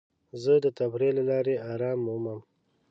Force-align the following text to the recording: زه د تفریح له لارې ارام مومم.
زه 0.43 0.53
د 0.63 0.67
تفریح 0.79 1.11
له 1.17 1.23
لارې 1.29 1.55
ارام 1.71 1.97
مومم. 2.07 2.39